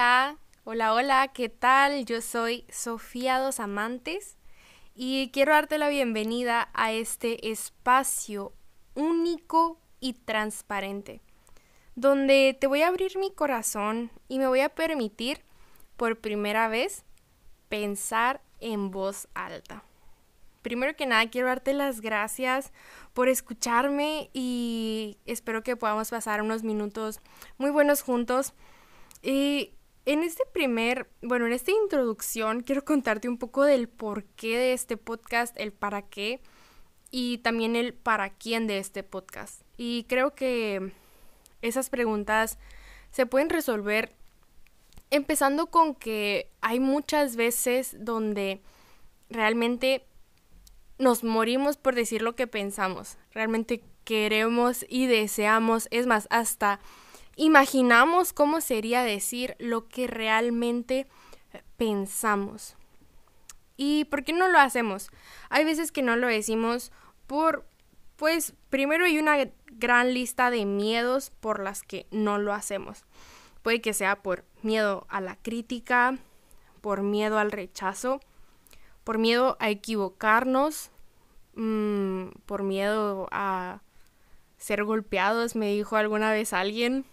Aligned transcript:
Hola, 0.00 0.38
hola, 0.64 0.94
hola, 0.94 1.28
¿qué 1.28 1.50
tal? 1.50 2.06
Yo 2.06 2.22
soy 2.22 2.64
Sofía 2.70 3.38
Dos 3.38 3.60
Amantes 3.60 4.38
y 4.94 5.28
quiero 5.30 5.52
darte 5.52 5.76
la 5.76 5.90
bienvenida 5.90 6.70
a 6.72 6.90
este 6.90 7.50
espacio 7.50 8.54
único 8.94 9.78
y 10.00 10.14
transparente, 10.14 11.20
donde 11.96 12.56
te 12.58 12.66
voy 12.66 12.80
a 12.80 12.88
abrir 12.88 13.18
mi 13.18 13.30
corazón 13.30 14.10
y 14.26 14.38
me 14.38 14.46
voy 14.46 14.60
a 14.60 14.70
permitir 14.70 15.42
por 15.98 16.18
primera 16.18 16.68
vez 16.68 17.04
pensar 17.68 18.40
en 18.58 18.90
voz 18.90 19.28
alta. 19.34 19.84
Primero 20.62 20.96
que 20.96 21.04
nada, 21.04 21.28
quiero 21.28 21.48
darte 21.48 21.74
las 21.74 22.00
gracias 22.00 22.72
por 23.12 23.28
escucharme 23.28 24.30
y 24.32 25.18
espero 25.26 25.62
que 25.62 25.76
podamos 25.76 26.08
pasar 26.08 26.40
unos 26.40 26.62
minutos 26.62 27.20
muy 27.58 27.68
buenos 27.68 28.00
juntos. 28.00 28.54
Y 29.22 29.74
en 30.12 30.24
este 30.24 30.42
primer, 30.52 31.08
bueno, 31.22 31.46
en 31.46 31.52
esta 31.52 31.70
introducción 31.70 32.62
quiero 32.62 32.84
contarte 32.84 33.28
un 33.28 33.38
poco 33.38 33.62
del 33.62 33.88
porqué 33.88 34.58
de 34.58 34.72
este 34.72 34.96
podcast, 34.96 35.54
el 35.56 35.72
para 35.72 36.02
qué 36.02 36.40
y 37.12 37.38
también 37.38 37.76
el 37.76 37.94
para 37.94 38.30
quién 38.30 38.66
de 38.66 38.78
este 38.78 39.04
podcast. 39.04 39.62
Y 39.76 40.06
creo 40.08 40.34
que 40.34 40.90
esas 41.62 41.90
preguntas 41.90 42.58
se 43.12 43.24
pueden 43.24 43.50
resolver 43.50 44.12
empezando 45.10 45.68
con 45.68 45.94
que 45.94 46.50
hay 46.60 46.80
muchas 46.80 47.36
veces 47.36 47.96
donde 48.00 48.62
realmente 49.28 50.04
nos 50.98 51.22
morimos 51.22 51.76
por 51.76 51.94
decir 51.94 52.22
lo 52.22 52.34
que 52.34 52.48
pensamos. 52.48 53.16
Realmente 53.30 53.84
queremos 54.02 54.84
y 54.88 55.06
deseamos, 55.06 55.86
es 55.92 56.08
más, 56.08 56.26
hasta 56.30 56.80
imaginamos 57.40 58.34
cómo 58.34 58.60
sería 58.60 59.02
decir 59.02 59.56
lo 59.58 59.88
que 59.88 60.06
realmente 60.06 61.06
pensamos. 61.78 62.76
¿Y 63.78 64.04
por 64.04 64.24
qué 64.24 64.34
no 64.34 64.46
lo 64.48 64.58
hacemos? 64.58 65.10
Hay 65.48 65.64
veces 65.64 65.90
que 65.90 66.02
no 66.02 66.16
lo 66.16 66.26
decimos 66.26 66.92
por, 67.26 67.66
pues, 68.16 68.52
primero 68.68 69.06
hay 69.06 69.18
una 69.18 69.38
gran 69.72 70.12
lista 70.12 70.50
de 70.50 70.66
miedos 70.66 71.30
por 71.40 71.60
las 71.60 71.82
que 71.82 72.06
no 72.10 72.36
lo 72.36 72.52
hacemos. 72.52 73.06
Puede 73.62 73.80
que 73.80 73.94
sea 73.94 74.22
por 74.22 74.44
miedo 74.60 75.06
a 75.08 75.22
la 75.22 75.36
crítica, 75.36 76.18
por 76.82 77.00
miedo 77.00 77.38
al 77.38 77.52
rechazo, 77.52 78.20
por 79.02 79.16
miedo 79.16 79.56
a 79.60 79.70
equivocarnos, 79.70 80.90
mm, 81.54 82.32
por 82.44 82.64
miedo 82.64 83.28
a 83.32 83.80
ser 84.58 84.84
golpeados, 84.84 85.56
me 85.56 85.72
dijo 85.72 85.96
alguna 85.96 86.32
vez 86.32 86.52
alguien. 86.52 87.06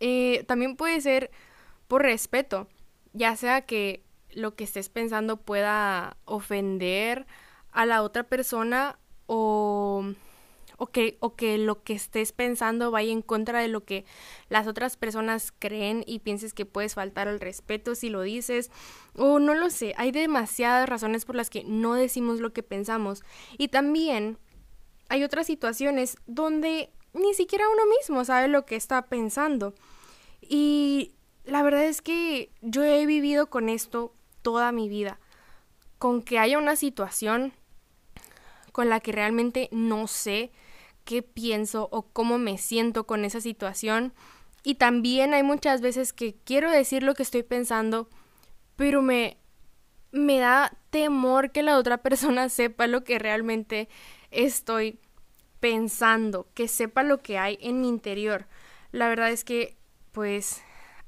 Eh, 0.00 0.44
también 0.46 0.76
puede 0.76 1.00
ser 1.00 1.30
por 1.88 2.02
respeto, 2.02 2.68
ya 3.12 3.34
sea 3.36 3.62
que 3.62 4.04
lo 4.30 4.54
que 4.54 4.64
estés 4.64 4.88
pensando 4.88 5.38
pueda 5.38 6.16
ofender 6.24 7.26
a 7.72 7.86
la 7.86 8.02
otra 8.02 8.24
persona 8.24 8.98
o, 9.26 10.04
que, 10.92 11.16
o 11.20 11.34
que 11.34 11.58
lo 11.58 11.82
que 11.82 11.94
estés 11.94 12.32
pensando 12.32 12.90
vaya 12.90 13.12
en 13.12 13.22
contra 13.22 13.60
de 13.60 13.68
lo 13.68 13.84
que 13.84 14.04
las 14.48 14.66
otras 14.66 14.96
personas 14.96 15.52
creen 15.58 16.04
y 16.06 16.20
pienses 16.20 16.54
que 16.54 16.66
puedes 16.66 16.94
faltar 16.94 17.28
al 17.28 17.40
respeto 17.40 17.94
si 17.94 18.08
lo 18.10 18.22
dices 18.22 18.70
o 19.14 19.38
no 19.38 19.54
lo 19.54 19.70
sé, 19.70 19.94
hay 19.96 20.12
demasiadas 20.12 20.88
razones 20.88 21.24
por 21.24 21.36
las 21.36 21.50
que 21.50 21.64
no 21.64 21.94
decimos 21.94 22.40
lo 22.40 22.52
que 22.52 22.62
pensamos. 22.62 23.24
Y 23.56 23.68
también 23.68 24.38
hay 25.08 25.24
otras 25.24 25.46
situaciones 25.46 26.16
donde 26.26 26.90
ni 27.12 27.34
siquiera 27.34 27.68
uno 27.68 27.82
mismo 27.98 28.24
sabe 28.24 28.48
lo 28.48 28.64
que 28.66 28.76
está 28.76 29.02
pensando. 29.06 29.74
Y 30.40 31.14
la 31.44 31.62
verdad 31.62 31.84
es 31.84 32.02
que 32.02 32.50
yo 32.60 32.84
he 32.84 33.06
vivido 33.06 33.48
con 33.48 33.68
esto 33.68 34.14
toda 34.42 34.72
mi 34.72 34.88
vida. 34.88 35.18
Con 35.98 36.22
que 36.22 36.38
haya 36.38 36.58
una 36.58 36.76
situación 36.76 37.52
con 38.72 38.88
la 38.88 39.00
que 39.00 39.12
realmente 39.12 39.68
no 39.72 40.06
sé 40.06 40.52
qué 41.04 41.22
pienso 41.22 41.88
o 41.90 42.02
cómo 42.02 42.38
me 42.38 42.58
siento 42.58 43.06
con 43.06 43.24
esa 43.24 43.40
situación. 43.40 44.12
Y 44.62 44.74
también 44.74 45.34
hay 45.34 45.42
muchas 45.42 45.80
veces 45.80 46.12
que 46.12 46.36
quiero 46.44 46.70
decir 46.70 47.02
lo 47.02 47.14
que 47.14 47.22
estoy 47.22 47.42
pensando, 47.42 48.08
pero 48.76 49.02
me, 49.02 49.38
me 50.12 50.38
da 50.38 50.76
temor 50.90 51.50
que 51.50 51.62
la 51.62 51.78
otra 51.78 51.98
persona 52.02 52.48
sepa 52.48 52.86
lo 52.86 53.04
que 53.04 53.18
realmente 53.18 53.88
estoy 54.30 55.00
pensando, 55.60 56.48
que 56.54 56.68
sepa 56.68 57.02
lo 57.02 57.22
que 57.22 57.38
hay 57.38 57.58
en 57.60 57.80
mi 57.80 57.88
interior. 57.88 58.46
La 58.92 59.08
verdad 59.08 59.30
es 59.30 59.44
que, 59.44 59.76
pues, 60.12 60.62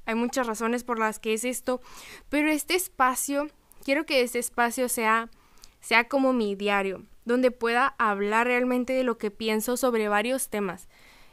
hay 0.05 0.15
muchas 0.15 0.47
razones 0.47 0.83
por 0.83 0.99
las 0.99 1.19
que 1.19 1.33
es 1.33 1.45
esto, 1.45 1.81
pero 2.29 2.49
este 2.49 2.75
espacio, 2.75 3.47
quiero 3.83 4.05
que 4.05 4.21
este 4.21 4.39
espacio 4.39 4.89
sea, 4.89 5.29
sea 5.79 6.07
como 6.07 6.33
mi 6.33 6.55
diario, 6.55 7.05
donde 7.25 7.51
pueda 7.51 7.95
hablar 7.97 8.47
realmente 8.47 8.93
de 8.93 9.03
lo 9.03 9.17
que 9.17 9.31
pienso 9.31 9.77
sobre 9.77 10.09
varios 10.09 10.49
temas. 10.49 10.87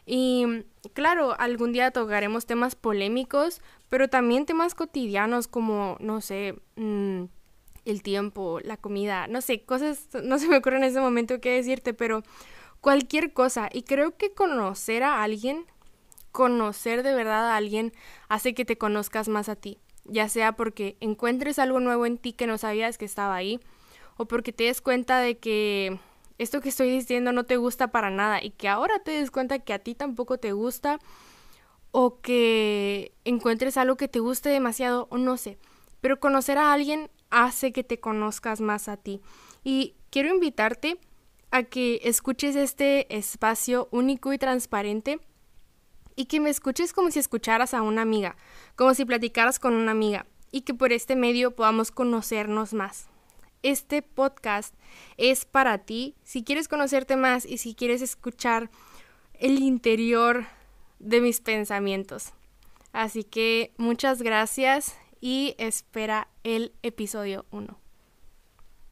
Y 0.07 0.65
claro, 0.95 1.39
algún 1.39 1.73
día 1.73 1.91
tocaremos 1.91 2.47
temas 2.47 2.75
polémicos, 2.75 3.61
pero 3.91 4.09
también 4.09 4.47
temas 4.47 4.75
cotidianos 4.75 5.49
como, 5.49 5.97
no 6.01 6.21
sé, 6.23 6.55
mm, 6.77 7.25
el 7.85 8.03
tiempo, 8.03 8.61
la 8.61 8.77
comida, 8.77 9.27
no 9.27 9.41
sé, 9.41 9.63
cosas, 9.63 10.09
no 10.23 10.39
se 10.39 10.49
me 10.49 10.59
ocurre 10.59 10.77
en 10.77 10.85
ese 10.85 11.01
momento 11.01 11.41
qué 11.41 11.53
decirte, 11.53 11.95
pero 11.95 12.23
cualquier 12.81 13.33
cosa. 13.33 13.69
Y 13.73 13.83
creo 13.83 14.17
que 14.17 14.33
conocer 14.33 15.03
a 15.03 15.23
alguien, 15.23 15.67
conocer 16.33 17.03
de 17.03 17.15
verdad 17.15 17.51
a 17.51 17.57
alguien, 17.57 17.93
hace 18.29 18.55
que 18.55 18.65
te 18.65 18.79
conozcas 18.79 19.29
más 19.29 19.49
a 19.49 19.57
ti. 19.57 19.79
Ya 20.05 20.29
sea 20.29 20.53
porque 20.53 20.97
encuentres 21.01 21.59
algo 21.59 21.81
nuevo 21.81 22.07
en 22.07 22.19
ti 22.19 22.33
que 22.33 22.47
no 22.47 22.59
sabías 22.59 22.99
que 22.99 23.05
estaba 23.05 23.35
ahí, 23.35 23.61
o 24.17 24.27
porque 24.27 24.53
te 24.53 24.65
des 24.65 24.81
cuenta 24.81 25.21
de 25.21 25.39
que 25.39 25.99
esto 26.39 26.61
que 26.61 26.71
estoy 26.71 26.91
diciendo 26.91 27.33
no 27.33 27.45
te 27.45 27.57
gusta 27.57 27.89
para 27.89 28.11
nada 28.11 28.43
y 28.43 28.51
que 28.51 28.69
ahora 28.69 29.01
te 29.01 29.11
des 29.13 29.31
cuenta 29.31 29.59
que 29.59 29.73
a 29.73 29.79
ti 29.81 29.95
tampoco 29.95 30.39
te 30.39 30.53
gusta, 30.53 30.99
o 31.91 32.21
que 32.21 33.13
encuentres 33.25 33.77
algo 33.77 33.97
que 33.97 34.09
te 34.09 34.21
guste 34.21 34.49
demasiado, 34.49 35.09
o 35.11 35.19
no 35.19 35.37
sé. 35.37 35.59
Pero 36.01 36.21
conocer 36.21 36.59
a 36.59 36.73
alguien 36.73 37.11
hace 37.31 37.73
que 37.73 37.85
te 37.85 37.99
conozcas 38.01 38.61
más 38.61 38.89
a 38.89 38.97
ti. 38.97 39.21
Y 39.65 39.95
quiero 40.11 40.29
invitarte 40.31 40.99
a 41.51 41.63
que 41.65 42.01
escuches 42.05 42.57
este 42.57 43.17
espacio 43.17 43.89
único 43.91 44.33
y 44.33 44.39
transparente 44.39 45.21
y 46.17 46.27
que 46.27 46.41
me 46.41 46.51
escuches 46.51 46.93
como 46.93 47.11
si 47.11 47.19
escucharas 47.19 47.75
a 47.75 47.83
una 47.83 48.03
amiga, 48.03 48.37
como 48.77 48.95
si 48.95 49.05
platicaras 49.05 49.59
con 49.59 49.75
una 49.75 49.93
amiga 49.93 50.27
y 50.51 50.63
que 50.63 50.75
por 50.75 50.93
este 50.93 51.17
medio 51.17 51.55
podamos 51.55 51.91
conocernos 51.91 52.75
más. 52.75 53.07
Este 53.63 54.03
podcast 54.03 54.75
es 55.17 55.45
para 55.45 55.79
ti 55.79 56.15
si 56.25 56.45
quieres 56.45 56.69
conocerte 56.69 57.17
más 57.17 57.45
y 57.45 57.59
si 57.59 57.75
quieres 57.75 58.03
escuchar 58.03 58.71
el 59.35 59.63
interior 59.63 60.47
de 60.99 61.21
mis 61.21 61.41
pensamientos. 61.41 62.33
Así 62.93 63.25
que 63.25 63.73
muchas 63.77 64.23
gracias 64.23 64.97
y 65.21 65.55
espera 65.59 66.29
el 66.45 66.73
episodio 66.83 67.47
1. 67.51 67.88